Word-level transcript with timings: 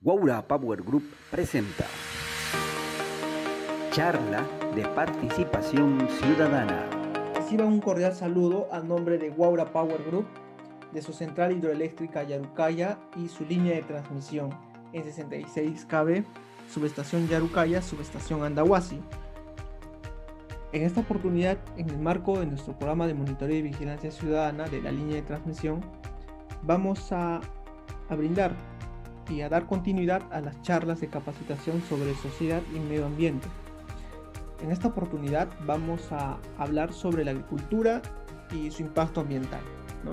Guaura 0.00 0.46
Power 0.46 0.80
Group 0.80 1.02
presenta 1.28 1.84
Charla 3.90 4.46
de 4.76 4.86
Participación 4.86 6.06
Ciudadana. 6.20 6.88
Reciba 7.34 7.64
un 7.64 7.80
cordial 7.80 8.14
saludo 8.14 8.68
a 8.70 8.78
nombre 8.78 9.18
de 9.18 9.30
Guaura 9.30 9.72
Power 9.72 10.00
Group, 10.04 10.26
de 10.92 11.02
su 11.02 11.12
central 11.12 11.50
hidroeléctrica 11.50 12.22
Yarucaya 12.22 12.96
y 13.16 13.26
su 13.26 13.44
línea 13.44 13.74
de 13.74 13.82
transmisión 13.82 14.50
en 14.92 15.02
66 15.02 15.84
kV, 15.86 16.24
subestación 16.72 17.26
Yarucaya, 17.26 17.82
subestación 17.82 18.44
Andahuasi. 18.44 19.00
En 20.70 20.82
esta 20.82 21.00
oportunidad, 21.00 21.58
en 21.76 21.90
el 21.90 21.98
marco 21.98 22.38
de 22.38 22.46
nuestro 22.46 22.78
programa 22.78 23.08
de 23.08 23.14
monitoreo 23.14 23.56
y 23.56 23.62
vigilancia 23.62 24.12
ciudadana 24.12 24.68
de 24.68 24.80
la 24.80 24.92
línea 24.92 25.16
de 25.16 25.22
transmisión, 25.22 25.80
vamos 26.62 27.10
a, 27.10 27.40
a 28.08 28.14
brindar 28.14 28.54
y 29.28 29.42
a 29.42 29.48
dar 29.48 29.66
continuidad 29.66 30.22
a 30.32 30.40
las 30.40 30.60
charlas 30.62 31.00
de 31.00 31.08
capacitación 31.08 31.82
sobre 31.88 32.14
sociedad 32.14 32.62
y 32.74 32.78
medio 32.78 33.06
ambiente. 33.06 33.48
En 34.62 34.70
esta 34.72 34.88
oportunidad 34.88 35.48
vamos 35.66 36.10
a 36.10 36.38
hablar 36.58 36.92
sobre 36.92 37.24
la 37.24 37.30
agricultura 37.30 38.02
y 38.52 38.70
su 38.70 38.82
impacto 38.82 39.20
ambiental. 39.20 39.60
¿no? 40.04 40.12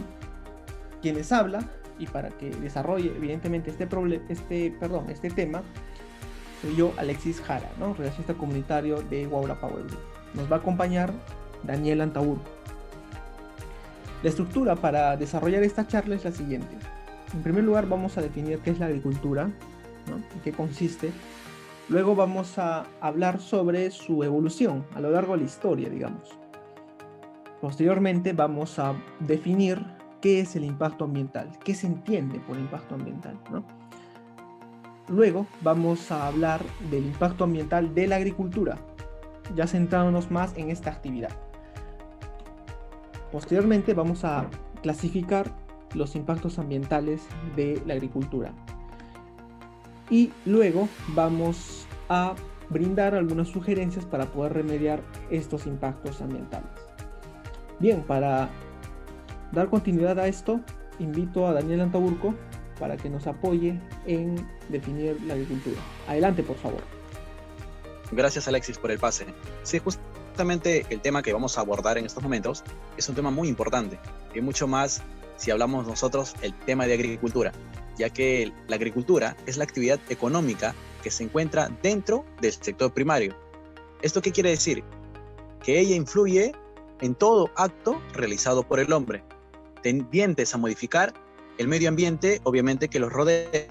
Quien 1.02 1.16
les 1.16 1.32
habla, 1.32 1.68
y 1.98 2.08
para 2.08 2.30
que 2.30 2.50
desarrolle 2.50 3.14
evidentemente 3.16 3.72
este, 3.72 3.88
este, 4.30 4.76
perdón, 4.80 5.10
este 5.10 5.30
tema, 5.30 5.64
soy 6.62 6.76
yo, 6.76 6.94
Alexis 6.98 7.42
Jara, 7.42 7.72
¿no? 7.80 7.94
relacionista 7.94 8.34
comunitario 8.34 9.02
de 9.02 9.26
Guaura 9.26 9.60
Power. 9.60 9.86
Nos 10.34 10.52
va 10.52 10.58
a 10.58 10.60
acompañar 10.60 11.14
Daniel 11.64 12.02
Antaur. 12.02 12.38
La 14.24 14.30
estructura 14.30 14.76
para 14.76 15.16
desarrollar 15.18 15.64
esta 15.64 15.88
charla 15.88 16.16
es 16.16 16.26
la 16.26 16.32
siguiente. 16.32 16.76
En 17.36 17.44
primer 17.44 17.66
lugar 17.66 17.88
vamos 17.88 18.18
a 18.18 18.22
definir 18.22 18.60
qué 18.60 18.72
es 18.72 18.80
la 18.80 18.86
agricultura, 18.86 19.46
¿no? 19.46 20.42
qué 20.44 20.54
consiste. 20.54 21.12
Luego 21.90 22.16
vamos 22.16 22.58
a 22.58 22.86
hablar 23.02 23.42
sobre 23.42 23.92
su 23.92 24.24
evolución 24.24 24.86
a 24.96 25.02
lo 25.02 25.12
largo 25.12 25.34
de 25.34 25.40
la 25.40 25.46
historia, 25.46 25.90
digamos. 25.90 26.40
Posteriormente 27.60 28.32
vamos 28.32 28.80
a 28.80 28.96
definir 29.20 29.86
qué 30.22 30.40
es 30.40 30.56
el 30.56 30.64
impacto 30.64 31.04
ambiental, 31.04 31.50
qué 31.64 31.76
se 31.76 31.88
entiende 31.88 32.40
por 32.40 32.58
impacto 32.58 32.96
ambiental. 32.96 33.38
¿no? 33.52 33.66
Luego 35.10 35.46
vamos 35.62 36.12
a 36.12 36.28
hablar 36.28 36.62
del 36.90 37.06
impacto 37.06 37.44
ambiental 37.44 37.94
de 37.94 38.08
la 38.08 38.16
agricultura, 38.16 38.78
ya 39.54 39.68
centrándonos 39.68 40.32
más 40.32 40.58
en 40.58 40.72
esta 40.72 40.90
actividad. 40.90 41.32
Posteriormente 43.32 43.94
vamos 43.94 44.24
a 44.24 44.48
clasificar 44.82 45.65
los 45.96 46.16
impactos 46.16 46.60
ambientales 46.60 47.22
de 47.56 47.82
la 47.86 47.94
agricultura. 47.94 48.54
Y 50.10 50.32
luego 50.46 50.88
vamos 51.10 51.88
a 52.10 52.36
brindar 52.70 53.16
algunas 53.16 53.48
sugerencias 53.48 54.06
para 54.06 54.26
poder 54.26 54.54
remediar 54.54 55.02
estos 55.30 55.66
impactos 55.66 56.22
ambientales. 56.22 56.70
Bien, 57.80 58.04
para 58.04 58.50
dar 59.52 59.70
continuidad 59.70 60.20
a 60.20 60.28
esto, 60.28 60.62
invito 61.00 61.48
a 61.48 61.54
Daniel 61.54 61.82
Antaburco 61.82 62.34
para 62.80 62.98
que 62.98 63.10
nos 63.10 63.28
apoye 63.28 63.80
en 64.06 64.36
definir 64.70 65.20
la 65.24 65.34
agricultura. 65.34 65.80
Adelante, 66.08 66.44
por 66.44 66.58
favor. 66.58 66.82
Gracias, 68.12 68.48
Alexis, 68.48 68.78
por 68.78 68.92
el 68.92 69.00
pase. 69.00 69.26
Sí, 69.64 69.80
justamente 69.80 70.86
el 70.90 71.02
tema 71.02 71.24
que 71.24 71.34
vamos 71.34 71.58
a 71.58 71.62
abordar 71.62 71.98
en 71.98 72.06
estos 72.06 72.22
momentos 72.22 72.64
es 72.98 73.08
un 73.10 73.16
tema 73.16 73.32
muy 73.32 73.48
importante 73.48 73.98
y 74.34 74.42
mucho 74.42 74.68
más 74.68 75.02
si 75.38 75.52
hablamos 75.52 75.88
nosotros 75.88 76.36
el 76.42 76.54
tema 76.60 76.88
de 76.88 76.94
agricultura, 76.94 77.52
ya 77.98 78.10
que 78.10 78.52
la 78.68 78.76
agricultura 78.76 79.36
es 79.46 79.58
la 79.58 79.64
actividad 79.64 80.00
económica 80.10 80.76
que 81.04 81.12
se 81.12 81.24
encuentra 81.24 81.70
dentro 81.82 82.26
del 82.42 82.54
sector 82.54 82.94
primario. 82.94 83.36
¿Esto 84.02 84.22
qué 84.22 84.32
quiere 84.32 84.50
decir? 84.50 84.84
Que 85.64 85.80
ella 85.80 85.96
influye 85.96 86.54
en 87.02 87.16
todo 87.16 87.50
acto 87.56 88.02
realizado 88.14 88.64
por 88.64 88.80
el 88.80 88.92
hombre, 88.94 89.24
tendientes 89.82 90.54
a 90.54 90.58
modificar 90.58 91.14
el 91.58 91.68
medio 91.68 91.90
ambiente, 91.90 92.42
obviamente, 92.44 92.90
que 92.90 93.00
los 93.00 93.12
rodea, 93.12 93.68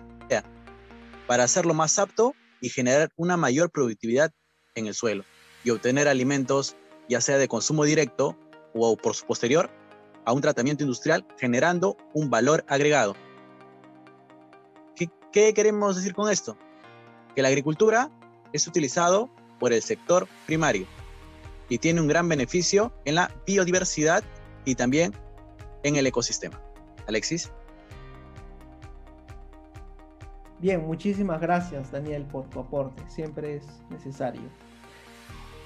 para 1.26 1.44
hacerlo 1.44 1.74
más 1.74 1.98
apto 1.98 2.34
y 2.60 2.68
generar 2.68 3.10
una 3.16 3.36
mayor 3.36 3.70
productividad 3.70 4.30
en 4.74 4.86
el 4.86 4.94
suelo 4.94 5.24
y 5.64 5.70
obtener 5.70 6.08
alimentos, 6.08 6.76
ya 7.08 7.20
sea 7.20 7.38
de 7.38 7.48
consumo 7.48 7.84
directo 7.84 8.36
o 8.74 8.96
por 8.96 9.14
su 9.14 9.24
posterior, 9.26 9.70
a 10.24 10.32
un 10.32 10.40
tratamiento 10.40 10.82
industrial 10.82 11.26
generando 11.38 11.96
un 12.12 12.30
valor 12.30 12.64
agregado. 12.68 13.14
¿Qué, 15.32 15.52
queremos 15.52 15.96
decir 15.96 16.14
con 16.14 16.30
esto? 16.30 16.56
Que 17.34 17.42
la 17.42 17.48
agricultura 17.48 18.08
es 18.52 18.68
utilizado 18.68 19.28
por 19.58 19.72
el 19.72 19.82
sector 19.82 20.28
primario 20.46 20.86
y 21.68 21.78
tiene 21.78 22.00
un 22.00 22.06
gran 22.06 22.28
beneficio 22.28 22.92
en 23.04 23.16
la 23.16 23.32
biodiversidad 23.44 24.22
y 24.64 24.76
también 24.76 25.12
en 25.82 25.96
el 25.96 26.06
ecosistema. 26.06 26.60
Alexis. 27.08 27.50
Bien, 30.60 30.86
muchísimas 30.86 31.40
gracias 31.40 31.90
Daniel 31.90 32.22
por 32.26 32.48
tu 32.48 32.60
aporte, 32.60 33.02
siempre 33.08 33.56
es 33.56 33.64
necesario. 33.90 34.42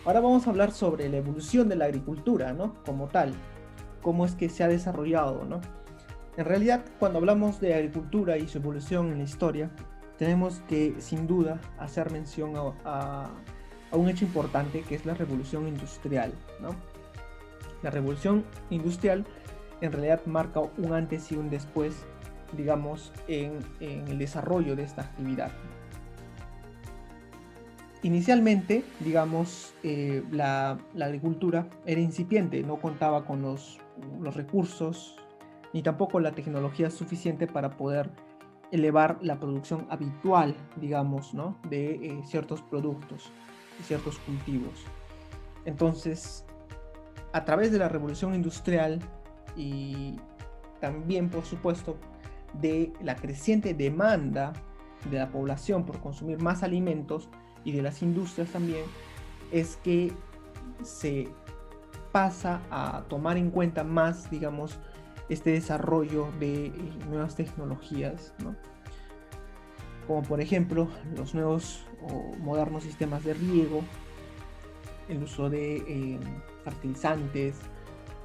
Ahora 0.06 0.20
vamos 0.20 0.46
a 0.46 0.50
hablar 0.50 0.72
sobre 0.72 1.10
la 1.10 1.18
evolución 1.18 1.68
de 1.68 1.76
la 1.76 1.84
agricultura, 1.84 2.54
¿no? 2.54 2.82
Como 2.84 3.08
tal 3.08 3.34
cómo 4.08 4.24
es 4.24 4.34
que 4.34 4.48
se 4.48 4.64
ha 4.64 4.68
desarrollado, 4.68 5.44
¿no? 5.44 5.60
En 6.38 6.46
realidad, 6.46 6.82
cuando 6.98 7.18
hablamos 7.18 7.60
de 7.60 7.74
agricultura 7.74 8.38
y 8.38 8.48
su 8.48 8.56
evolución 8.56 9.12
en 9.12 9.18
la 9.18 9.24
historia, 9.24 9.68
tenemos 10.16 10.62
que, 10.66 10.94
sin 10.98 11.26
duda, 11.26 11.60
hacer 11.78 12.10
mención 12.10 12.54
a, 12.86 13.28
un 13.92 14.08
hecho 14.08 14.24
importante 14.24 14.80
que 14.80 14.94
es 14.94 15.04
la 15.04 15.12
revolución 15.12 15.68
industrial, 15.68 16.32
¿no? 16.58 16.70
La 17.82 17.90
revolución 17.90 18.46
industrial 18.70 19.26
en 19.82 19.92
realidad 19.92 20.22
marca 20.24 20.60
un 20.78 20.94
antes 20.94 21.30
y 21.30 21.36
un 21.36 21.50
después, 21.50 21.94
digamos, 22.56 23.12
en, 23.26 23.58
el 23.78 24.16
desarrollo 24.16 24.74
de 24.74 24.84
esta 24.84 25.02
actividad. 25.02 25.52
Inicialmente, 28.02 28.84
digamos, 29.00 29.74
eh, 29.82 30.22
la, 30.30 30.78
agricultura 31.00 31.68
era 31.84 32.00
incipiente, 32.00 32.62
no 32.62 32.76
contaba 32.80 33.24
con 33.24 33.42
los 33.42 33.78
recursos 34.34 35.16
ni 35.72 35.82
tampoco 35.82 36.20
la 36.20 36.32
tecnología 36.32 36.90
suficiente 36.90 37.46
para 37.46 37.76
poder 37.76 38.10
elevar 38.70 39.18
la 39.22 39.38
producción 39.38 39.86
habitual, 39.90 40.54
digamos, 40.76 41.34
¿no? 41.34 41.56
de 41.68 41.94
eh, 41.94 42.20
ciertos 42.24 42.62
productos, 42.62 43.30
de 43.78 43.84
ciertos 43.84 44.18
cultivos. 44.18 44.84
Entonces, 45.64 46.44
a 47.32 47.44
través 47.44 47.72
de 47.72 47.78
la 47.78 47.88
revolución 47.88 48.34
industrial 48.34 49.00
y 49.56 50.16
también, 50.80 51.28
por 51.28 51.44
supuesto, 51.44 51.96
de 52.60 52.92
la 53.02 53.16
creciente 53.16 53.74
demanda 53.74 54.52
de 55.10 55.18
la 55.18 55.30
población 55.30 55.84
por 55.84 56.00
consumir 56.00 56.40
más 56.40 56.62
alimentos 56.62 57.28
y 57.68 57.72
de 57.72 57.82
las 57.82 58.00
industrias 58.00 58.48
también, 58.48 58.84
es 59.52 59.76
que 59.84 60.10
se 60.82 61.28
pasa 62.12 62.62
a 62.70 63.02
tomar 63.10 63.36
en 63.36 63.50
cuenta 63.50 63.84
más, 63.84 64.30
digamos, 64.30 64.78
este 65.28 65.50
desarrollo 65.50 66.28
de 66.40 66.68
eh, 66.68 66.72
nuevas 67.10 67.36
tecnologías, 67.36 68.32
como 70.06 70.22
por 70.22 70.40
ejemplo 70.40 70.88
los 71.14 71.34
nuevos 71.34 71.84
o 72.00 72.34
modernos 72.38 72.84
sistemas 72.84 73.22
de 73.22 73.34
riego, 73.34 73.82
el 75.10 75.22
uso 75.22 75.50
de 75.50 75.76
eh, 75.76 76.18
fertilizantes, 76.64 77.56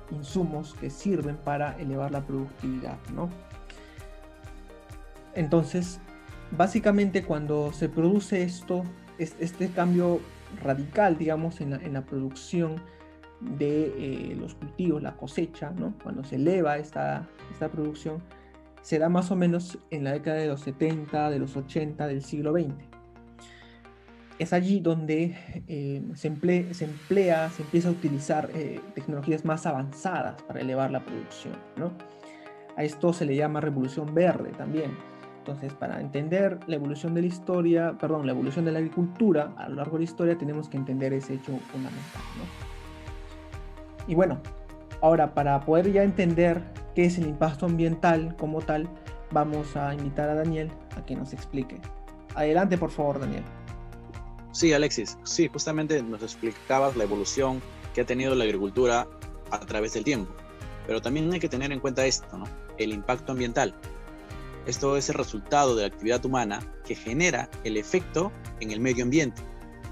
insumos 0.09 0.73
que 0.75 0.89
sirven 0.89 1.35
para 1.35 1.77
elevar 1.81 2.11
la 2.11 2.25
productividad. 2.25 2.97
¿no? 3.13 3.29
Entonces, 5.35 5.99
básicamente 6.51 7.23
cuando 7.23 7.73
se 7.73 7.89
produce 7.89 8.44
esto, 8.44 8.85
este 9.18 9.69
cambio 9.69 10.19
radical, 10.63 11.18
digamos, 11.18 11.62
en 11.62 11.71
la, 11.71 11.77
en 11.77 11.94
la 11.94 12.01
producción 12.01 12.81
de 13.57 13.94
eh, 13.98 14.36
los 14.36 14.56
cultivos, 14.56 15.01
la 15.01 15.15
cosecha, 15.15 15.71
¿no? 15.71 15.94
cuando 16.01 16.24
se 16.24 16.36
eleva 16.36 16.77
esta, 16.77 17.27
esta 17.51 17.69
producción, 17.69 18.21
se 18.81 19.00
da 19.00 19.10
más 19.10 19.31
o 19.31 19.36
menos 19.36 19.77
en 19.92 20.04
la 20.04 20.13
década 20.13 20.38
de 20.38 20.48
los 20.48 20.62
70, 20.62 21.30
de 21.30 21.39
los 21.39 21.56
80 21.56 22.07
del 22.07 22.24
siglo 22.24 22.54
XX. 22.54 22.74
Es 24.39 24.51
allí 24.51 24.80
donde 24.80 25.38
eh, 25.68 26.04
se, 26.16 26.27
emplea, 26.27 26.74
se, 26.74 26.86
emplea, 26.86 27.50
se 27.50 27.62
empieza 27.62 27.89
a 27.89 27.92
utilizar 27.92 28.50
eh, 28.56 28.81
tecnologías 28.95 29.45
más 29.45 29.66
avanzadas 29.66 30.42
para 30.44 30.59
elevar 30.59 30.92
la 30.92 31.06
producción. 31.06 31.56
¿no? 31.77 31.94
A 32.75 32.83
esto 32.83 33.13
se 33.13 33.25
le 33.25 33.36
llama 33.36 33.62
revolución 33.62 34.13
verde 34.13 34.51
también. 34.57 34.92
Entonces, 35.45 35.74
para 35.74 36.00
entender 36.00 36.57
la 36.68 36.78
evolución 36.78 37.13
de 37.13 37.19
la 37.19 37.28
historia, 37.28 37.98
perdón, 38.00 38.25
la 38.25 38.31
evolución 38.31 38.63
de 38.63 38.72
la 38.72 38.80
agricultura 38.80 39.54
a 39.57 39.68
lo 39.68 39.75
largo 39.75 39.98
de 39.98 40.00
la 40.00 40.04
historia, 40.06 40.38
tenemos 40.38 40.69
que 40.69 40.78
entender 40.78 41.12
ese 41.12 41.34
hecho 41.34 41.60
fundamental. 41.69 42.22
¿no? 42.38 42.45
Y 44.07 44.16
bueno, 44.16 44.40
ahora 45.01 45.34
para 45.34 45.60
poder 45.60 45.92
ya 45.92 46.04
entender 46.04 46.63
qué 46.95 47.04
es 47.04 47.18
el 47.18 47.28
impacto 47.28 47.66
ambiental 47.66 48.38
como 48.38 48.62
tal, 48.62 48.88
vamos 49.31 49.75
a 49.75 49.94
invitar 49.94 50.30
a 50.30 50.36
Daniel 50.36 50.72
a 50.95 51.06
que 51.06 51.13
nos 51.13 51.34
explique. 51.34 51.81
Adelante, 52.36 52.78
por 52.78 52.90
favor, 52.90 53.19
Daniel. 53.19 53.44
Sí, 54.54 54.72
Alexis, 54.72 55.18
sí, 55.24 55.50
justamente 55.50 56.01
nos 56.01 56.24
explicabas 56.24 56.95
la 56.95 57.04
evolución 57.04 57.62
que 57.94 58.00
ha 58.00 58.06
tenido 58.06 58.34
la 58.34 58.45
agricultura 58.45 59.07
a 59.51 59.60
través 59.60 59.94
del 59.94 60.06
tiempo. 60.06 60.31
Pero 60.88 61.01
también 61.01 61.34
hay 61.34 61.42
que 61.42 61.50
tener 61.50 61.74
en 61.74 61.81
cuenta 61.81 62.06
esto, 62.06 62.38
¿no? 62.38 62.45
El 62.78 62.94
impacto 62.94 63.34
ambiental. 63.34 63.75
Esto 64.65 64.95
es 64.95 65.10
el 65.10 65.15
resultado 65.15 65.75
de 65.75 65.81
la 65.81 65.88
actividad 65.88 66.24
humana 66.25 66.62
que 66.86 66.95
genera 66.95 67.50
el 67.63 67.77
efecto 67.77 68.31
en 68.60 68.71
el 68.71 68.80
medio 68.80 69.04
ambiente, 69.04 69.42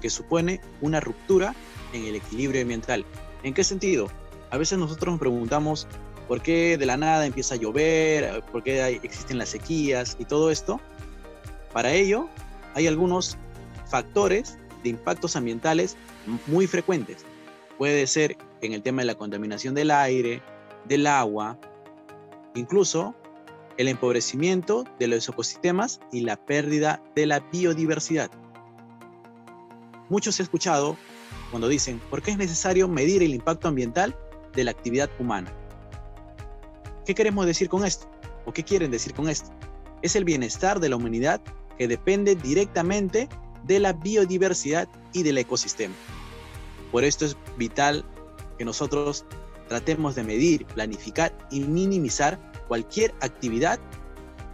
que 0.00 0.08
supone 0.08 0.60
una 0.80 1.00
ruptura 1.00 1.54
en 1.92 2.04
el 2.06 2.16
equilibrio 2.16 2.62
ambiental. 2.62 3.04
¿En 3.42 3.52
qué 3.52 3.64
sentido? 3.64 4.08
A 4.50 4.56
veces 4.56 4.78
nosotros 4.78 5.12
nos 5.12 5.20
preguntamos 5.20 5.86
por 6.26 6.40
qué 6.40 6.78
de 6.78 6.86
la 6.86 6.96
nada 6.96 7.26
empieza 7.26 7.54
a 7.54 7.58
llover, 7.58 8.42
por 8.50 8.62
qué 8.62 9.00
existen 9.02 9.38
las 9.38 9.50
sequías 9.50 10.16
y 10.18 10.24
todo 10.24 10.50
esto. 10.50 10.80
Para 11.72 11.92
ello, 11.92 12.28
hay 12.74 12.86
algunos 12.86 13.36
factores 13.86 14.56
de 14.82 14.90
impactos 14.90 15.36
ambientales 15.36 15.96
muy 16.46 16.66
frecuentes. 16.66 17.24
Puede 17.76 18.06
ser 18.06 18.36
en 18.62 18.72
el 18.72 18.82
tema 18.82 19.02
de 19.02 19.06
la 19.06 19.14
contaminación 19.16 19.74
del 19.74 19.90
aire, 19.90 20.40
del 20.86 21.06
agua, 21.06 21.58
incluso 22.54 23.14
el 23.76 23.88
empobrecimiento 23.88 24.84
de 24.98 25.06
los 25.08 25.28
ecosistemas 25.28 26.00
y 26.12 26.20
la 26.20 26.36
pérdida 26.36 27.02
de 27.14 27.26
la 27.26 27.40
biodiversidad. 27.40 28.30
Muchos 30.08 30.38
he 30.40 30.42
escuchado 30.42 30.96
cuando 31.50 31.68
dicen, 31.68 32.00
¿por 32.10 32.22
qué 32.22 32.32
es 32.32 32.38
necesario 32.38 32.88
medir 32.88 33.22
el 33.22 33.34
impacto 33.34 33.68
ambiental 33.68 34.16
de 34.54 34.64
la 34.64 34.70
actividad 34.70 35.10
humana? 35.18 35.52
¿Qué 37.06 37.14
queremos 37.14 37.46
decir 37.46 37.68
con 37.68 37.84
esto? 37.84 38.10
¿O 38.44 38.52
qué 38.52 38.62
quieren 38.62 38.90
decir 38.90 39.14
con 39.14 39.28
esto? 39.28 39.50
Es 40.02 40.16
el 40.16 40.24
bienestar 40.24 40.80
de 40.80 40.88
la 40.88 40.96
humanidad 40.96 41.40
que 41.78 41.88
depende 41.88 42.36
directamente 42.36 43.28
de 43.64 43.80
la 43.80 43.92
biodiversidad 43.92 44.88
y 45.12 45.22
del 45.22 45.38
ecosistema. 45.38 45.94
Por 46.90 47.04
esto 47.04 47.24
es 47.24 47.36
vital 47.56 48.04
que 48.58 48.64
nosotros 48.64 49.24
tratemos 49.68 50.14
de 50.14 50.24
medir, 50.24 50.66
planificar 50.66 51.36
y 51.50 51.60
minimizar 51.60 52.38
cualquier 52.72 53.12
actividad 53.20 53.78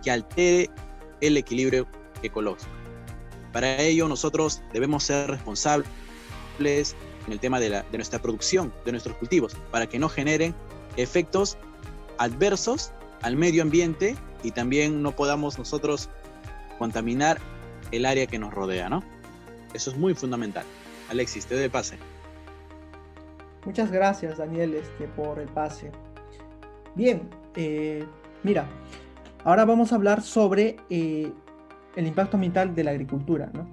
que 0.03 0.11
altere 0.11 0.71
el 1.21 1.37
equilibrio 1.37 1.87
ecológico. 2.25 2.69
Para 3.53 3.81
ello 3.81 4.09
nosotros 4.09 4.61
debemos 4.73 5.05
ser 5.05 5.31
responsables 5.31 5.87
en 6.59 7.33
el 7.33 7.39
tema 7.39 7.61
de, 7.61 7.71
de 7.71 7.97
nuestra 7.97 8.21
producción, 8.21 8.75
de 8.85 8.91
nuestros 8.91 9.17
cultivos, 9.19 9.57
para 9.71 9.87
que 9.87 10.01
no 10.01 10.09
generen 10.09 10.53
efectos 10.97 11.59
adversos 12.19 12.91
al 13.23 13.37
medio 13.37 13.63
ambiente 13.63 14.17
y 14.43 14.51
también 14.51 15.01
no 15.01 15.13
podamos 15.13 15.57
nosotros 15.57 16.09
contaminar 16.77 17.39
el 17.93 18.05
área 18.05 18.27
que 18.27 18.41
nos 18.41 18.53
rodea, 18.53 18.89
¿no? 18.89 19.05
Eso 19.75 19.93
es 19.93 19.97
muy 19.97 20.15
fundamental. 20.15 20.65
Alexis, 21.09 21.47
te 21.47 21.57
doy 21.57 21.69
pase. 21.69 21.99
Muchas 23.65 23.93
gracias, 23.93 24.39
Daniel, 24.39 24.75
este, 24.75 25.07
por 25.07 25.39
el 25.39 25.47
pase. 25.47 25.93
Bien, 26.97 27.31
eh, 27.61 28.07
mira, 28.45 28.69
ahora 29.43 29.65
vamos 29.65 29.91
a 29.91 29.97
hablar 29.97 30.23
sobre 30.23 30.77
eh, 30.91 31.33
el 31.97 32.07
impacto 32.07 32.37
ambiental 32.37 32.73
de 32.73 32.85
la 32.85 32.93
agricultura, 32.93 33.51
¿no? 33.53 33.67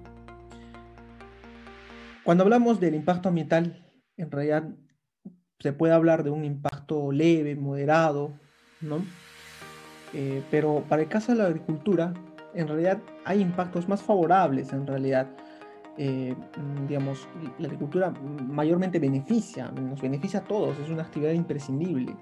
Cuando 2.23 2.43
hablamos 2.43 2.79
del 2.79 2.95
impacto 2.95 3.29
ambiental, 3.29 3.85
en 4.17 4.31
realidad 4.31 4.67
se 5.59 5.71
puede 5.71 5.93
hablar 5.93 6.23
de 6.23 6.31
un 6.31 6.45
impacto 6.45 7.11
leve, 7.11 7.55
moderado, 7.55 8.33
¿no? 8.81 9.05
Eh, 10.13 10.41
pero 10.49 10.83
para 10.89 11.03
el 11.03 11.07
caso 11.07 11.33
de 11.33 11.37
la 11.37 11.45
agricultura, 11.45 12.11
en 12.55 12.67
realidad 12.67 12.97
hay 13.23 13.39
impactos 13.39 13.87
más 13.87 14.01
favorables, 14.01 14.73
en 14.73 14.87
realidad. 14.87 15.27
Digamos, 16.89 17.25
la 17.57 17.67
agricultura 17.67 18.11
mayormente 18.11 18.99
beneficia, 18.99 19.71
nos 19.71 20.01
beneficia 20.01 20.41
a 20.41 20.43
todos, 20.43 20.77
es 20.79 20.89
una 20.89 21.03
actividad 21.03 21.31
imprescindible. 21.31 22.13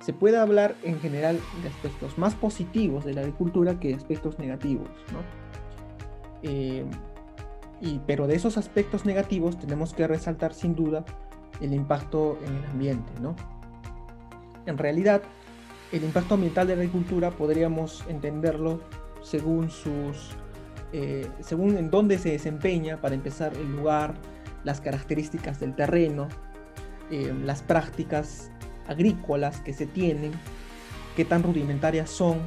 Se 0.00 0.12
puede 0.12 0.36
hablar 0.36 0.76
en 0.82 1.00
general 1.00 1.40
de 1.62 1.68
aspectos 1.68 2.18
más 2.18 2.34
positivos 2.34 3.04
de 3.04 3.14
la 3.14 3.22
agricultura 3.22 3.80
que 3.80 3.88
de 3.88 3.94
aspectos 3.94 4.38
negativos, 4.38 4.88
¿no? 5.12 5.20
Eh, 6.42 6.84
y, 7.80 8.00
pero 8.06 8.26
de 8.26 8.36
esos 8.36 8.56
aspectos 8.56 9.04
negativos 9.04 9.58
tenemos 9.58 9.94
que 9.94 10.06
resaltar 10.06 10.54
sin 10.54 10.74
duda 10.74 11.04
el 11.60 11.72
impacto 11.74 12.38
en 12.46 12.56
el 12.56 12.64
ambiente, 12.66 13.12
¿no? 13.20 13.34
En 14.66 14.78
realidad, 14.78 15.22
el 15.92 16.04
impacto 16.04 16.34
ambiental 16.34 16.66
de 16.66 16.76
la 16.76 16.82
agricultura 16.82 17.30
podríamos 17.30 18.04
entenderlo 18.08 18.80
según 19.22 19.70
sus 19.70 20.36
eh, 20.92 21.28
según 21.40 21.76
en 21.76 21.90
dónde 21.90 22.18
se 22.18 22.30
desempeña, 22.30 23.00
para 23.00 23.14
empezar, 23.14 23.52
el 23.54 23.76
lugar, 23.76 24.14
las 24.64 24.80
características 24.80 25.60
del 25.60 25.74
terreno, 25.74 26.28
eh, 27.10 27.34
las 27.44 27.62
prácticas 27.62 28.50
agrícolas 28.88 29.60
que 29.60 29.72
se 29.72 29.86
tienen, 29.86 30.32
qué 31.16 31.24
tan 31.24 31.42
rudimentarias 31.42 32.10
son. 32.10 32.38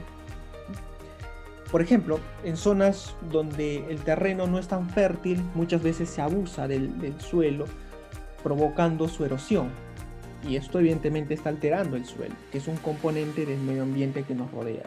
Por 1.71 1.81
ejemplo, 1.81 2.19
en 2.43 2.57
zonas 2.57 3.15
donde 3.31 3.85
el 3.91 3.99
terreno 3.99 4.47
no 4.47 4.57
es 4.57 4.67
tan 4.67 4.89
fértil, 4.89 5.43
muchas 5.53 5.83
veces 5.83 6.09
se 6.09 6.21
abusa 6.21 6.67
del, 6.67 7.19
suelo, 7.19 7.65
provocando 8.41 9.07
su 9.07 9.23
erosión. 9.23 9.69
Y 10.47 10.55
esto 10.55 10.79
evidentemente 10.79 11.33
está 11.33 11.49
alterando 11.49 11.97
el 11.97 12.05
suelo, 12.05 12.33
que 12.51 12.59
es 12.59 12.67
un 12.67 12.77
componente 12.77 13.45
del 13.45 13.59
medio 13.59 13.83
ambiente 13.83 14.23
que 14.23 14.33
nos 14.33 14.49
rodea. 14.51 14.85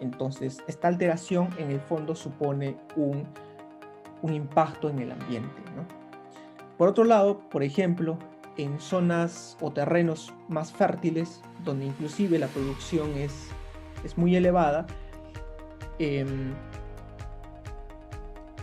Entonces, 0.00 0.58
esta 0.66 0.88
alteración 0.88 1.48
en 1.58 1.70
el 1.70 1.80
fondo 1.80 2.14
supone 2.14 2.76
un, 2.96 3.26
impacto 4.22 4.90
en 4.90 4.98
el 4.98 5.12
ambiente. 5.12 5.62
Por 6.76 6.88
otro 6.88 7.04
lado, 7.04 7.40
por 7.48 7.62
ejemplo, 7.62 8.18
en 8.58 8.78
zonas 8.80 9.56
o 9.60 9.70
terrenos 9.72 10.34
más 10.48 10.72
fértiles, 10.72 11.40
donde 11.64 11.86
inclusive 11.86 12.38
la 12.38 12.48
producción 12.48 13.12
es, 13.16 13.32
es 14.04 14.18
muy 14.18 14.36
elevada, 14.36 14.86
em, 15.98 16.52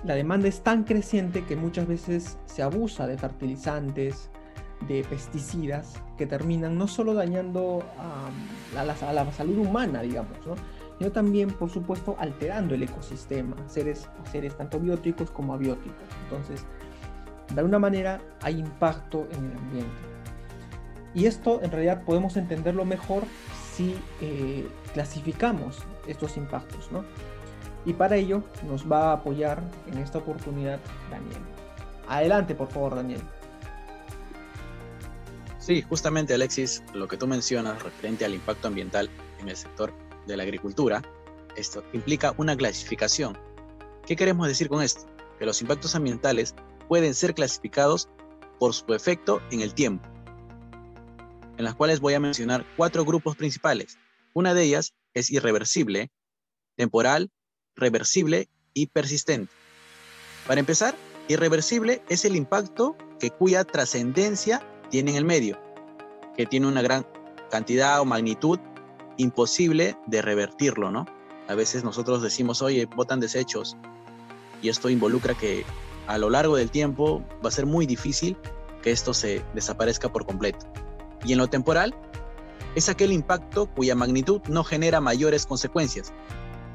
la 0.03 0.13
demanda 0.13 0.47
es 0.47 0.61
tan 0.61 0.83
creciente 0.83 1.45
que 1.45 1.55
muchas 1.55 1.87
veces 1.87 2.37
se 2.45 2.61
abusa 2.61 3.07
de 3.07 3.17
fertilizantes, 3.17 4.29
de 4.87 5.03
pesticidas, 5.03 5.93
que 6.17 6.27
terminan 6.27 6.77
no 6.77 6.87
solo 6.87 7.13
dañando 7.13 7.83
a, 7.97 8.83
la, 8.83 8.93
a 8.93 9.13
la 9.13 9.31
salud 9.31 9.57
humana, 9.57 10.01
digamos, 10.01 10.37
¿no? 10.45 10.55
sino 10.97 11.11
también, 11.11 11.49
por 11.49 11.69
supuesto, 11.69 12.15
alterando 12.19 12.75
el 12.75 12.83
ecosistema, 12.83 13.55
seres, 13.67 14.07
seres 14.31 14.55
tanto 14.55 14.79
bióticos 14.79 15.31
como 15.31 15.53
abióticos. 15.53 16.07
Entonces, 16.23 16.65
de 17.53 17.59
alguna 17.59 17.79
manera 17.79 18.21
hay 18.41 18.59
impacto 18.59 19.27
en 19.31 19.51
el 19.51 19.57
ambiente. 19.57 19.91
Y 21.13 21.25
esto 21.27 21.61
en 21.63 21.71
realidad 21.71 22.03
podemos 22.03 22.35
entenderlo 22.35 22.83
mejor 22.85 23.23
si 23.73 23.95
eh, 24.21 24.67
clasificamos 24.93 25.79
estos 26.07 26.37
impactos, 26.37 26.91
¿no? 26.91 27.05
Y 27.85 27.93
para 27.93 28.15
ello 28.15 28.43
nos 28.67 28.89
va 28.89 29.11
a 29.11 29.13
apoyar 29.13 29.61
en 29.87 29.99
esta 29.99 30.17
oportunidad 30.17 30.79
Daniel. 31.09 31.41
Adelante, 32.07 32.55
por 32.55 32.67
favor, 32.67 32.95
Daniel. 32.95 33.21
Sí, 35.59 35.81
justamente 35.81 36.33
Alexis, 36.33 36.83
lo 36.93 37.07
que 37.07 37.17
tú 37.17 37.27
mencionas 37.27 37.81
referente 37.81 38.25
al 38.25 38.33
impacto 38.33 38.67
ambiental 38.67 39.09
en 39.39 39.49
el 39.49 39.55
sector 39.55 39.93
de 40.27 40.37
la 40.37 40.43
agricultura, 40.43 41.01
esto 41.55 41.83
implica 41.93 42.33
una 42.37 42.55
clasificación. 42.55 43.37
¿Qué 44.05 44.15
queremos 44.15 44.47
decir 44.47 44.69
con 44.69 44.83
esto? 44.83 45.05
Que 45.39 45.45
los 45.45 45.61
impactos 45.61 45.95
ambientales 45.95 46.53
pueden 46.87 47.13
ser 47.13 47.33
clasificados 47.33 48.09
por 48.59 48.73
su 48.73 48.93
efecto 48.93 49.41
en 49.51 49.61
el 49.61 49.73
tiempo, 49.73 50.07
en 51.57 51.65
las 51.65 51.75
cuales 51.75 51.99
voy 51.99 52.13
a 52.13 52.19
mencionar 52.19 52.65
cuatro 52.77 53.05
grupos 53.05 53.35
principales. 53.35 53.97
Una 54.33 54.53
de 54.53 54.63
ellas 54.63 54.93
es 55.13 55.31
irreversible, 55.31 56.11
temporal, 56.75 57.31
reversible 57.75 58.49
y 58.73 58.87
persistente. 58.87 59.51
Para 60.47 60.59
empezar, 60.59 60.95
irreversible 61.27 62.01
es 62.09 62.25
el 62.25 62.35
impacto 62.35 62.95
que 63.19 63.31
cuya 63.31 63.63
trascendencia 63.63 64.61
tiene 64.89 65.11
en 65.11 65.17
el 65.17 65.25
medio, 65.25 65.59
que 66.35 66.45
tiene 66.45 66.67
una 66.67 66.81
gran 66.81 67.07
cantidad 67.49 67.99
o 68.01 68.05
magnitud 68.05 68.59
imposible 69.17 69.97
de 70.07 70.21
revertirlo, 70.21 70.91
¿no? 70.91 71.05
A 71.47 71.55
veces 71.55 71.83
nosotros 71.83 72.21
decimos, 72.21 72.61
oye, 72.61 72.85
botan 72.85 73.19
desechos 73.19 73.77
y 74.61 74.69
esto 74.69 74.89
involucra 74.89 75.35
que 75.35 75.63
a 76.07 76.17
lo 76.17 76.29
largo 76.29 76.55
del 76.55 76.71
tiempo 76.71 77.23
va 77.43 77.49
a 77.49 77.51
ser 77.51 77.65
muy 77.65 77.85
difícil 77.85 78.37
que 78.81 78.91
esto 78.91 79.13
se 79.13 79.43
desaparezca 79.53 80.11
por 80.11 80.25
completo. 80.25 80.65
Y 81.23 81.33
en 81.33 81.39
lo 81.39 81.47
temporal, 81.47 81.95
es 82.75 82.89
aquel 82.89 83.11
impacto 83.11 83.67
cuya 83.67 83.95
magnitud 83.95 84.41
no 84.47 84.63
genera 84.63 85.01
mayores 85.01 85.45
consecuencias 85.45 86.13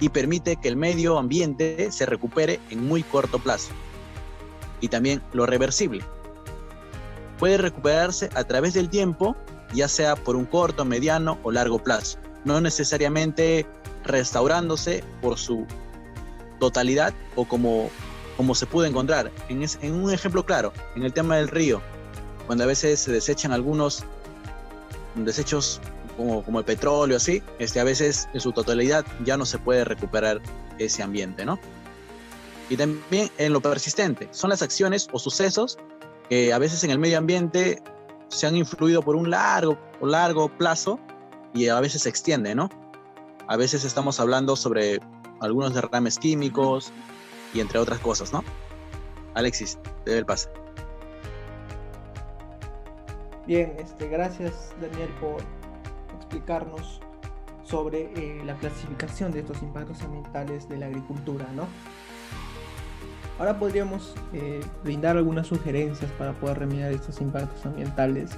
y 0.01 0.09
permite 0.09 0.57
que 0.57 0.69
el 0.69 0.77
medio 0.77 1.19
ambiente 1.19 1.93
se 1.93 2.07
recupere 2.07 2.59
en 2.71 2.87
muy 2.87 3.03
corto 3.03 3.39
plazo. 3.39 3.71
Y 4.81 4.89
también 4.89 5.23
lo 5.33 5.47
reversible. 5.47 6.03
Puede 7.39 7.59
recuperarse 7.59 8.31
a 8.35 8.45
través 8.45 8.75
del 8.75 8.89
tiempo, 8.89 9.37
ya 9.75 9.89
sea 9.89 10.17
por 10.17 10.37
un 10.37 10.47
corto, 10.47 10.85
mediano 10.85 11.39
o 11.43 11.53
largo 11.53 11.79
plazo 11.79 12.19
no 12.45 12.61
necesariamente 12.61 13.67
restaurándose 14.05 15.05
por 15.21 15.39
su 15.39 15.67
totalidad 16.59 17.15
o 17.37 17.45
como, 17.45 17.91
como 18.41 18.55
se 18.55 18.65
pudo 18.65 18.87
encontrar. 18.87 19.31
En, 19.51 19.63
en 19.83 19.95
un 19.95 20.11
ejemplo 20.11 20.47
claro, 20.47 20.73
en 20.97 21.03
el 21.03 21.13
tema 21.13 21.37
del 21.37 21.49
río, 21.49 21.83
cuando 22.47 22.65
a 22.65 22.67
veces 22.67 23.01
se 23.01 23.13
desechan 23.13 23.53
algunos 23.53 24.03
desechos 25.15 25.79
como, 26.17 26.43
como 26.43 26.59
el 26.59 26.65
petróleo, 26.65 27.19
así, 27.19 27.43
este, 27.59 27.81
a 27.81 27.85
veces 27.85 28.31
en 28.33 28.41
su 28.41 28.53
totalidad 28.53 29.05
ya 29.27 29.37
no 29.37 29.45
se 29.45 29.59
puede 29.59 29.85
recuperar 29.85 30.41
ese 30.79 31.03
ambiente, 31.03 31.45
¿no? 31.45 31.59
Y 32.71 32.79
también 32.79 33.31
en 33.37 33.53
lo 33.53 33.61
persistente, 33.61 34.27
son 34.31 34.49
las 34.49 34.63
acciones 34.63 35.07
o 35.13 35.19
sucesos 35.19 35.77
que 36.31 36.55
a 36.55 36.59
veces 36.59 36.83
en 36.83 36.93
el 36.93 36.99
medio 36.99 37.19
ambiente 37.19 37.83
se 38.29 38.47
han 38.47 38.57
influido 38.57 39.03
por 39.03 39.17
un 39.17 39.29
largo 39.29 39.77
largo 40.01 40.49
plazo 40.49 40.99
y 41.53 41.69
a 41.69 41.79
veces 41.79 42.05
se 42.05 42.09
extiende, 42.09 42.55
¿no? 42.55 42.71
A 43.49 43.59
veces 43.59 43.85
estamos 43.85 44.19
hablando 44.19 44.57
sobre 44.57 44.99
algunos 45.41 45.75
derrames 45.75 46.19
químicos 46.19 46.91
y 47.55 47.61
entre 47.61 47.79
otras 47.79 47.99
cosas, 48.01 48.33
¿no? 48.33 48.45
Alexis, 49.35 49.79
te 50.05 50.11
doy 50.11 50.19
el 50.19 50.27
pase. 50.27 50.49
Bien, 53.47 53.75
este, 53.79 54.09
gracias 54.09 54.75
Daniel 54.81 55.09
por 55.21 55.43
explicarnos 56.17 57.01
sobre 57.65 58.13
eh, 58.15 58.43
la 58.45 58.55
clasificación 58.57 59.33
de 59.33 59.41
estos 59.41 59.63
impactos 59.63 60.03
ambientales 60.03 60.69
de 60.69 60.79
la 60.79 60.87
agricultura, 60.87 61.47
¿no? 61.55 61.67
Ahora 63.39 63.59
podríamos 63.59 64.15
eh, 64.35 64.61
brindar 64.85 65.17
algunas 65.17 65.47
sugerencias 65.47 66.11
para 66.13 66.33
poder 66.33 66.59
remediar 66.59 66.93
estos 66.93 67.21
impactos 67.21 67.65
ambientales. 67.65 68.33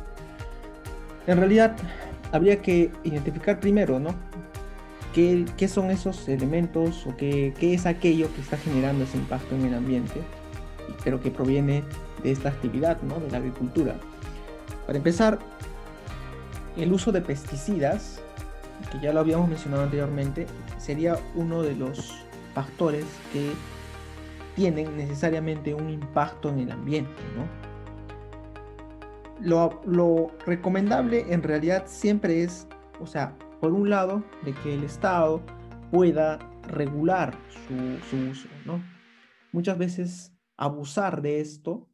En 1.26 1.38
realidad, 1.38 1.76
habría 2.30 2.62
que 2.62 2.92
identificar 3.02 3.58
primero, 3.58 3.98
¿no? 3.98 4.14
¿Qué, 5.12 5.68
son 5.68 5.90
esos 5.90 6.26
elementos 6.28 7.06
o 7.06 7.14
qué, 7.16 7.52
qué, 7.58 7.74
es 7.74 7.84
aquello 7.84 8.32
que 8.34 8.40
está 8.40 8.56
generando 8.56 9.04
ese 9.04 9.18
impacto 9.18 9.54
en 9.54 9.66
el 9.66 9.74
ambiente, 9.74 10.22
pero 11.04 11.20
que 11.20 11.30
proviene 11.30 11.84
de 12.22 12.32
esta 12.32 12.48
actividad, 12.48 13.00
¿no? 13.02 13.20
De 13.20 13.30
la 13.30 13.38
agricultura. 13.38 13.96
Para 14.86 14.96
empezar, 14.96 15.38
el 16.76 16.92
uso 16.92 17.12
de 17.12 17.20
pesticidas, 17.20 18.20
que 18.90 19.00
ya 19.00 19.12
lo 19.12 19.20
habíamos 19.20 19.48
mencionado 19.48 19.82
anteriormente, 19.82 20.46
sería 20.78 21.18
uno 21.34 21.62
de 21.62 21.74
los 21.74 22.24
factores 22.54 23.04
que 23.32 23.52
tienen 24.54 24.96
necesariamente 24.96 25.74
un 25.74 25.90
impacto 25.90 26.48
en 26.48 26.60
el 26.60 26.70
ambiente. 26.72 27.22
¿no? 27.36 27.46
Lo, 29.40 29.80
lo, 29.84 30.30
recomendable 30.46 31.26
en 31.32 31.42
realidad 31.42 31.84
siempre 31.86 32.42
es, 32.42 32.66
o 33.00 33.06
sea, 33.06 33.34
por 33.62 33.72
un 33.74 33.88
lado, 33.88 34.24
de 34.44 34.54
que 34.54 34.74
el 34.74 34.82
Estado 34.82 35.40
pueda 35.92 36.40
regular 36.66 37.38
su, 37.48 38.16
uso. 38.16 38.48
¿no? 38.64 38.82
Muchas 39.52 39.78
veces 39.78 40.32
abusar 40.56 41.22
de 41.22 41.40
esto 41.40 41.88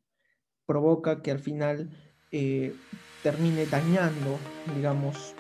provoca 0.65 1.21
que 1.21 1.31
al 1.31 1.41
final 1.41 1.91
eh, 2.33 2.75
termine 3.23 3.67
dañando, 3.67 4.39
digamos, 4.75 5.35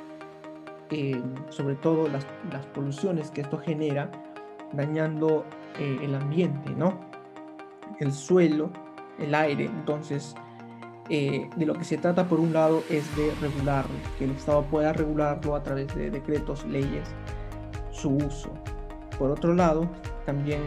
eh, 0.90 1.18
sobre 1.48 1.76
todo 1.76 2.08
las, 2.08 2.26
las, 2.52 2.66
poluciones 2.66 3.30
que 3.30 3.40
esto 3.40 3.56
genera, 3.56 4.10
dañando 4.74 5.46
eh, 5.78 5.98
el 6.02 6.14
ambiente, 6.14 6.72
¿no? 6.72 7.00
El 8.00 8.12
suelo, 8.12 8.70
el 9.18 9.34
aire. 9.34 9.64
Entonces, 9.64 10.34
eh, 11.10 11.48
de 11.56 11.66
lo 11.66 11.74
que 11.74 11.84
se 11.84 11.96
trata 11.96 12.28
por 12.28 12.38
un 12.38 12.52
lado 12.52 12.82
es 12.90 13.16
de 13.16 13.32
regularlo, 13.40 13.94
que 14.18 14.24
el 14.24 14.32
Estado 14.32 14.62
pueda 14.64 14.92
regularlo 14.92 15.54
a 15.54 15.62
través 15.62 15.94
de 15.94 16.10
decretos, 16.10 16.66
leyes, 16.66 17.08
su 17.90 18.10
uso. 18.10 18.50
Por 19.18 19.30
otro 19.30 19.54
lado, 19.54 19.88
también 20.26 20.60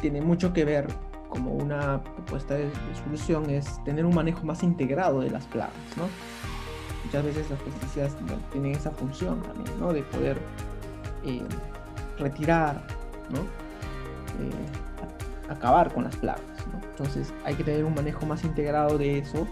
tiene 0.00 0.20
mucho 0.20 0.52
que 0.52 0.64
ver 0.64 0.88
como 1.28 1.52
una 1.52 2.02
propuesta 2.02 2.54
de, 2.54 2.70
solución 3.04 3.48
es 3.48 3.82
tener 3.84 4.04
un 4.04 4.14
manejo 4.14 4.44
más 4.44 4.62
integrado 4.62 5.20
de 5.20 5.30
las 5.30 5.46
plagas, 5.46 5.72
¿no? 5.96 6.04
Muchas 7.04 7.24
veces 7.24 7.50
las 7.50 7.60
pesticidas 7.60 8.16
tienen 8.50 8.72
esa 8.72 8.90
función 8.90 9.40
también, 9.40 9.80
¿no? 9.80 9.92
De 9.92 10.02
poder 10.02 10.38
eh, 11.24 11.42
retirar, 12.18 12.82
¿no? 13.30 13.38
Eh, 13.38 15.48
acabar 15.48 15.92
con 15.94 16.04
las 16.04 16.16
plagas, 16.16 16.42
Entonces 16.90 17.32
hay 17.44 17.54
que 17.54 17.64
tener 17.64 17.84
un 17.84 17.94
manejo 17.94 18.26
más 18.26 18.44
integrado 18.44 18.98
de 18.98 19.18
eso 19.18 19.46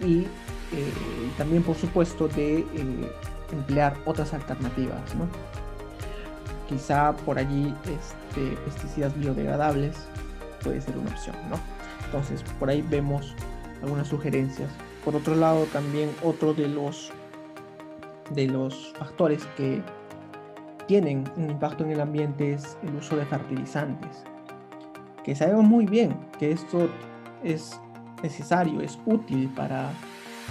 y 0.00 0.26
eh, 0.72 0.92
también, 1.38 1.62
por 1.62 1.76
supuesto, 1.76 2.28
de 2.28 2.58
eh, 2.58 3.12
emplear 3.52 3.96
otras 4.04 4.34
alternativas, 4.34 5.14
¿no? 5.14 5.26
Quizá 6.68 7.12
por 7.12 7.38
allí 7.38 7.72
este, 7.84 8.56
pesticidas 8.64 9.16
biodegradables, 9.18 9.96
puede 10.62 10.80
ser 10.80 10.98
una 10.98 11.10
opción, 11.10 11.36
¿no? 11.48 11.58
Entonces, 12.06 12.42
por 12.58 12.68
ahí 12.68 12.82
vemos 12.82 13.34
algunas 13.82 14.08
sugerencias. 14.08 14.70
Por 15.04 15.14
otro 15.14 15.36
lado, 15.36 15.64
también 15.72 16.10
otro 16.22 16.52
de 16.54 16.68
los 16.68 17.12
de 18.30 18.48
los 18.48 18.92
factores 18.98 19.46
que 19.56 19.80
tienen 20.88 21.24
un 21.36 21.50
impacto 21.50 21.84
en 21.84 21.92
el 21.92 22.00
ambiente 22.00 22.54
es 22.54 22.76
el 22.82 22.96
uso 22.96 23.16
de 23.16 23.24
fertilizantes. 23.24 24.24
Que 25.22 25.36
sabemos 25.36 25.64
muy 25.64 25.86
bien 25.86 26.16
que 26.38 26.52
esto 26.52 26.88
es 27.42 27.80
necesario, 28.22 28.80
es 28.80 28.98
útil 29.06 29.48
para 29.50 29.90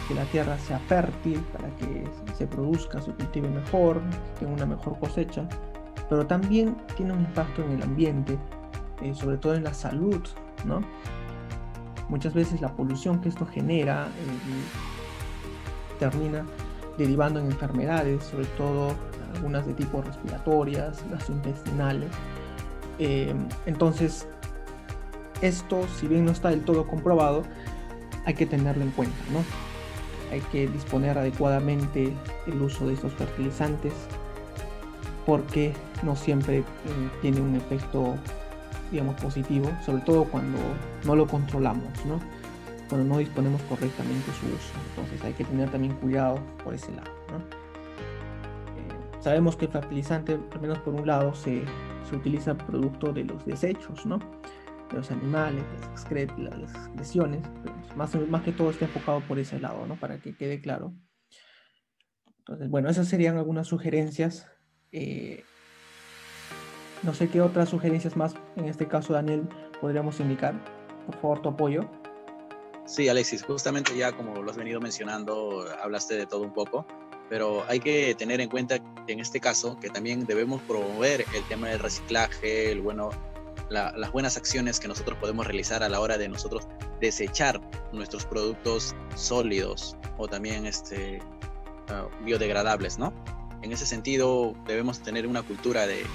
que 0.08 0.14
la 0.14 0.26
tierra 0.26 0.58
sea 0.60 0.80
fértil, 0.80 1.40
para 1.54 1.70
que 1.78 2.04
se 2.36 2.48
produzca, 2.48 3.02
se 3.02 3.12
cultive 3.12 3.50
mejor, 3.50 4.02
tenga 4.40 4.54
una 4.54 4.66
mejor 4.66 5.00
cosecha, 5.00 5.48
pero 6.10 6.28
también 6.28 6.76
tiene 6.96 7.14
un 7.14 7.22
impacto 7.22 7.64
en 7.64 7.72
el 7.72 7.84
ambiente 7.84 8.38
eh, 9.02 9.14
sobre 9.14 9.38
todo 9.38 9.56
en 9.56 9.64
la 9.64 9.74
salud, 9.74 10.22
¿no? 10.64 10.82
Muchas 12.08 12.34
veces 12.34 12.62
la 12.62 12.72
polución 12.74 13.20
que 13.20 13.30
esto 13.30 13.46
genera 13.46 14.06
eh, 14.06 16.00
termina 16.00 16.46
derivando 16.98 17.40
en 17.40 17.48
enfermedades, 17.48 18.24
sobre 18.24 18.46
todo 18.58 18.96
algunas 19.34 19.68
de 19.68 19.74
tipo 19.74 20.02
respiratorias, 20.02 21.04
gastrointestinales. 21.12 22.10
Eh, 23.00 23.36
entonces, 23.66 24.30
esto, 25.42 25.86
si 26.00 26.08
bien 26.08 26.26
no 26.26 26.32
está 26.32 26.50
del 26.50 26.64
todo 26.64 26.88
comprobado, 26.88 27.44
hay 28.26 28.34
que 28.34 28.46
tenerlo 28.46 28.84
en 28.84 28.92
cuenta, 28.92 29.18
¿no? 29.32 29.44
Hay 30.32 30.42
que 30.52 30.68
disponer 30.68 31.18
adecuadamente 31.18 32.12
el 32.48 32.62
uso 32.62 32.88
de 32.88 32.94
estos 32.94 33.14
fertilizantes 33.14 33.94
porque 35.26 35.74
no 36.04 36.16
siempre 36.16 36.64
tiene 37.22 37.42
un 37.42 37.56
efecto 37.56 38.16
digamos, 38.92 39.20
positivo, 39.20 39.70
sobre 39.86 40.02
todo 40.04 40.26
cuando 40.26 40.60
no 41.06 41.16
lo 41.16 41.28
controlamos, 41.28 42.06
¿no? 42.06 42.20
Cuando 42.90 43.08
no 43.08 43.18
disponemos 43.18 43.62
correctamente 43.64 44.26
su 44.40 44.46
uso. 44.46 44.74
Entonces 44.90 45.24
hay 45.24 45.34
que 45.34 45.44
tener 45.44 45.70
también 45.70 45.94
cuidado 45.96 46.40
por 46.64 46.74
ese 46.74 46.92
lado, 46.92 47.12
¿no? 47.32 47.38
Eh, 47.38 49.22
sabemos 49.22 49.56
que 49.56 49.66
el 49.66 49.72
fertilizante, 49.72 50.38
al 50.54 50.62
menos 50.62 50.78
por 50.80 50.94
un 50.94 51.08
lado, 51.08 51.34
se, 51.34 51.64
se 52.10 52.16
utiliza 52.16 52.56
producto 52.56 53.12
de 53.12 53.24
los 53.24 53.46
desechos, 53.46 54.06
¿no? 54.06 54.20
De 54.90 54.98
los 54.98 55.12
animales, 55.12 55.64
las, 55.92 56.12
las 56.40 56.76
excreciones, 56.76 57.42
más, 57.96 58.16
más 58.28 58.44
que 58.44 58.52
todo 58.52 58.70
está 58.70 58.86
enfocado 58.86 59.22
por 59.22 59.40
ese 59.40 59.60
lado, 59.60 59.86
¿no? 59.88 59.96
Para 60.00 60.20
que 60.20 60.36
quede 60.36 60.62
claro. 60.62 60.94
Entonces, 62.40 62.70
bueno, 62.70 62.90
esas 62.90 63.08
serían 63.08 63.38
algunas 63.38 63.68
sugerencias. 63.68 64.48
Eh, 64.92 65.44
no 67.04 67.14
sé 67.14 67.30
qué 67.30 67.42
otras 67.42 67.70
sugerencias 67.70 68.16
más, 68.16 68.36
en 68.56 68.66
este 68.66 68.88
caso 68.88 69.14
Daniel, 69.14 69.48
podríamos 69.82 70.20
indicar. 70.20 70.54
Por 71.06 71.16
favor, 71.16 71.42
tu 71.42 71.50
apoyo. 71.50 71.90
Sí, 72.86 73.10
Alexis, 73.10 73.44
justamente 73.44 73.98
ya 73.98 74.12
como 74.12 74.42
lo 74.42 74.52
has 74.52 74.58
venido 74.58 74.80
mencionando, 74.80 75.66
hablaste 75.82 76.16
de 76.16 76.28
todo 76.28 76.42
un 76.42 76.54
poco, 76.54 76.86
pero 77.30 77.64
hay 77.68 77.80
que 77.80 78.14
tener 78.16 78.42
en 78.42 78.50
cuenta 78.50 78.78
en 79.08 79.20
este 79.20 79.40
caso 79.40 79.80
que 79.80 79.90
también 79.90 80.26
debemos 80.26 80.62
promover 80.62 81.26
el 81.36 81.44
tema 81.48 81.70
del 81.70 81.80
reciclaje, 81.80 82.72
el 82.72 82.82
bueno, 82.82 83.10
las 83.70 84.12
buenas 84.12 84.38
acciones 84.38 84.80
que 84.80 84.88
nosotros 84.88 85.18
podemos 85.20 85.46
realizar 85.46 85.84
a 85.84 85.90
la 85.90 86.00
hora 86.00 86.18
de 86.18 86.30
nosotros 86.30 86.68
desechar 87.02 87.62
nuestros 87.92 88.26
productos 88.26 88.96
sólidos 89.16 89.98
o 90.18 90.28
también 90.28 90.66
este, 90.66 91.22
uh, 91.90 92.24
biodegradables, 92.24 92.98
¿no? 92.98 93.14
En 93.62 93.72
ese 93.72 93.86
sentido 93.86 94.56
debemos 94.68 95.02
tener 95.02 95.26
una 95.26 95.42
cultura 95.42 95.88
de 95.88 96.06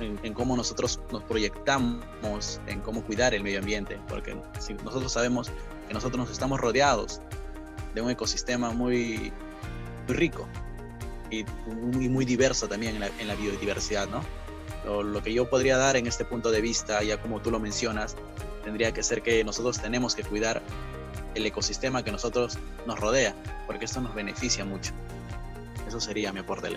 en, 0.00 0.34
cómo 0.34 0.56
nosotros 0.56 1.00
nos 1.10 1.22
proyectamos, 1.22 2.60
en 2.66 2.80
cómo 2.80 3.02
cuidar 3.02 3.34
el 3.34 3.42
medio 3.42 3.60
ambiente, 3.60 3.98
porque 4.08 4.36
si 4.58 4.74
nosotros 4.74 5.12
sabemos 5.12 5.50
que 5.88 5.94
nosotros 5.94 6.18
nos 6.18 6.30
estamos 6.30 6.60
rodeados 6.60 7.20
de 7.94 8.02
un 8.02 8.10
ecosistema 8.10 8.70
muy, 8.70 9.32
rico 10.08 10.46
y 11.30 11.44
muy, 11.66 12.08
muy 12.08 12.24
diverso 12.24 12.68
también 12.68 12.94
en 12.94 13.00
la, 13.00 13.10
en 13.18 13.28
la 13.28 13.34
biodiversidad, 13.34 14.08
¿no? 14.08 14.22
Lo, 14.86 15.20
que 15.20 15.34
yo 15.34 15.50
podría 15.50 15.76
dar 15.76 15.96
en 15.96 16.06
este 16.06 16.24
punto 16.24 16.50
de 16.52 16.60
vista, 16.60 17.02
ya 17.02 17.20
como 17.20 17.40
tú 17.40 17.50
lo 17.50 17.58
mencionas, 17.58 18.16
tendría 18.62 18.92
que 18.92 19.02
ser 19.02 19.20
que 19.20 19.42
nosotros 19.42 19.80
tenemos 19.80 20.14
que 20.14 20.22
cuidar 20.22 20.62
el 21.34 21.44
ecosistema 21.44 22.04
que 22.04 22.12
nosotros 22.12 22.56
nos 22.86 23.00
rodea, 23.00 23.34
porque 23.66 23.84
esto 23.84 24.00
nos 24.00 24.14
beneficia 24.14 24.64
mucho. 24.64 24.92
Eso 25.88 26.00
sería 26.00 26.32
mi 26.32 26.38
aporte. 26.38 26.68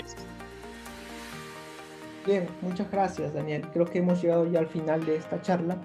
Bien, 2.26 2.48
muchas 2.62 2.90
gracias 2.92 3.34
Daniel. 3.34 3.68
Creo 3.74 3.86
que 3.86 4.00
hemos 4.00 4.22
llegado 4.22 4.46
ya 4.48 4.60
al 4.60 4.68
final 4.68 5.06
de 5.06 5.16
esta 5.16 5.42
charla. 5.42 5.78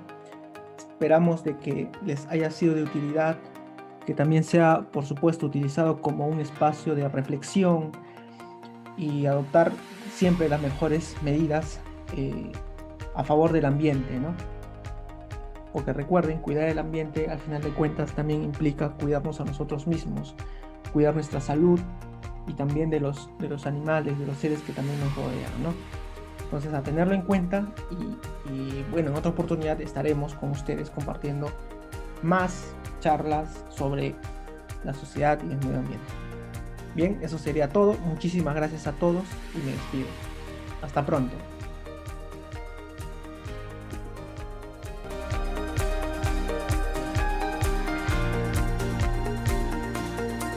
Esperamos 0.78 1.44
de 1.44 1.56
que 1.58 1.90
les 2.04 2.26
haya 2.26 2.50
sido 2.50 2.74
de 2.74 2.84
utilidad, 2.84 3.36
que 4.06 4.14
también 4.14 4.44
sea, 4.44 4.86
por 4.92 5.04
supuesto, 5.04 5.46
utilizado 5.46 6.00
como 6.00 6.26
un 6.26 6.40
espacio 6.40 6.94
de 6.94 7.06
reflexión 7.08 7.92
y 8.96 9.26
adoptar 9.26 9.72
siempre 10.14 10.48
las 10.48 10.60
mejores 10.60 11.16
medidas 11.22 11.80
a 13.14 13.24
favor 13.24 13.52
del 13.52 13.64
ambiente, 13.64 14.18
¿no? 14.18 14.34
Porque 15.72 15.92
recuerden, 15.92 16.38
cuidar 16.38 16.68
el 16.68 16.78
ambiente 16.78 17.28
al 17.28 17.38
final 17.38 17.62
de 17.62 17.70
cuentas 17.70 18.12
también 18.12 18.42
implica 18.42 18.90
cuidarnos 18.90 19.40
a 19.40 19.44
nosotros 19.44 19.86
mismos, 19.86 20.34
cuidar 20.92 21.14
nuestra 21.14 21.40
salud 21.40 21.80
y 22.46 22.52
también 22.52 22.90
de 22.90 23.00
los, 23.00 23.28
de 23.38 23.48
los 23.48 23.66
animales, 23.66 24.18
de 24.18 24.26
los 24.26 24.36
seres 24.36 24.60
que 24.62 24.72
también 24.72 24.98
nos 25.00 25.14
rodean, 25.16 25.62
¿no? 25.62 25.74
Entonces, 26.44 26.72
a 26.74 26.82
tenerlo 26.82 27.14
en 27.14 27.22
cuenta 27.22 27.66
y, 27.90 28.50
y 28.50 28.84
bueno, 28.90 29.10
en 29.10 29.16
otra 29.16 29.30
oportunidad 29.30 29.80
estaremos 29.80 30.34
con 30.34 30.50
ustedes 30.50 30.90
compartiendo 30.90 31.48
más 32.22 32.74
charlas 33.00 33.64
sobre 33.70 34.14
la 34.84 34.94
sociedad 34.94 35.38
y 35.42 35.50
el 35.50 35.58
medio 35.58 35.78
ambiente. 35.78 36.06
Bien, 36.94 37.18
eso 37.22 37.38
sería 37.38 37.68
todo. 37.68 37.94
Muchísimas 38.06 38.54
gracias 38.54 38.86
a 38.86 38.92
todos 38.92 39.24
y 39.54 39.58
me 39.58 39.72
despido. 39.72 40.06
Hasta 40.82 41.04
pronto. 41.04 41.34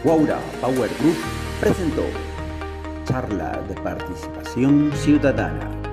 Guaura 0.08 0.40
Power 0.62 0.90
Group 1.02 1.18
presentó 1.60 2.04
Charla 3.04 3.62
de 3.68 3.74
Participación 3.74 4.90
Ciudadana. 4.96 5.87